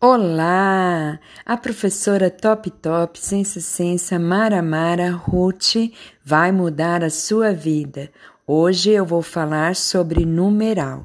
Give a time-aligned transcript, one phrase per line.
[0.00, 1.18] Olá!
[1.44, 5.74] A professora Top Top Ciência Ciência Mara Mara Ruth
[6.24, 8.08] vai mudar a sua vida.
[8.46, 11.04] Hoje eu vou falar sobre numeral.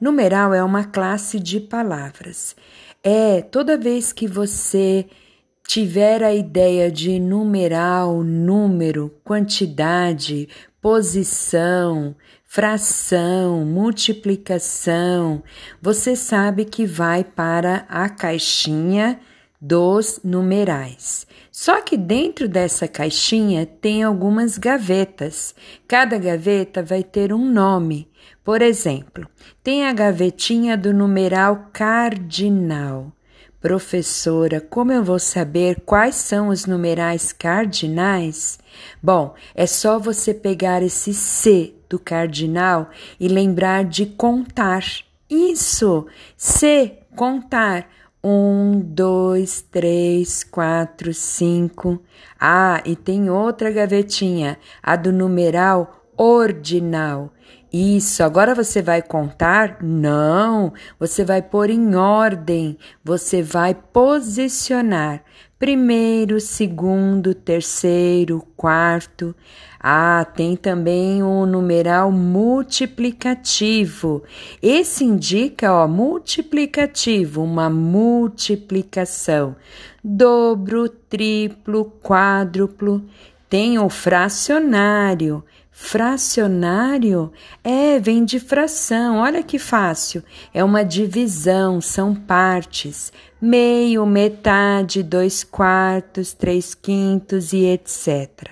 [0.00, 2.54] Numeral é uma classe de palavras.
[3.02, 5.06] É toda vez que você
[5.66, 10.48] tiver a ideia de numeral, número, quantidade,
[10.80, 12.14] posição,
[12.44, 15.42] fração, multiplicação,
[15.82, 19.20] você sabe que vai para a caixinha
[19.60, 21.26] dos numerais.
[21.50, 25.54] Só que dentro dessa caixinha tem algumas gavetas.
[25.86, 28.08] Cada gaveta vai ter um nome.
[28.44, 29.28] Por exemplo,
[29.62, 33.12] tem a gavetinha do numeral cardinal.
[33.60, 38.56] Professora, como eu vou saber quais são os numerais cardinais?
[39.02, 44.84] Bom, é só você pegar esse C do cardinal e lembrar de contar.
[45.28, 46.06] Isso!
[46.36, 47.90] C, contar.
[48.22, 52.00] Um, dois, três, quatro, cinco.
[52.38, 57.32] Ah, e tem outra gavetinha, a do numeral ordinal.
[57.72, 59.78] Isso, agora você vai contar?
[59.82, 65.22] Não, você vai pôr em ordem, você vai posicionar.
[65.58, 69.34] Primeiro, segundo, terceiro, quarto.
[69.78, 74.22] Ah, tem também o numeral multiplicativo.
[74.62, 79.54] Esse indica, ó, multiplicativo, uma multiplicação.
[80.02, 83.04] Dobro, triplo, quádruplo.
[83.48, 85.44] Tem o fracionário.
[85.80, 90.22] Fracionário é, vem de fração, olha que fácil.
[90.52, 98.50] É uma divisão, são partes: meio, metade, dois quartos, três quintos e etc.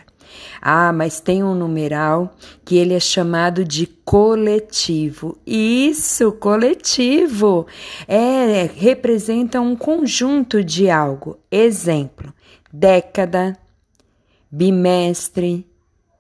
[0.63, 5.37] Ah, mas tem um numeral que ele é chamado de coletivo.
[5.45, 7.67] Isso, coletivo.
[8.07, 11.37] É, representa um conjunto de algo.
[11.51, 12.33] Exemplo:
[12.73, 13.59] década,
[14.51, 15.67] bimestre,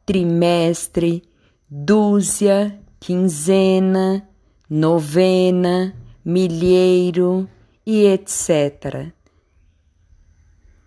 [0.06, 1.22] trimestre,
[1.68, 4.26] dúzia, quinzena,
[4.70, 5.92] novena,
[6.24, 7.48] milheiro
[7.84, 9.12] e etc.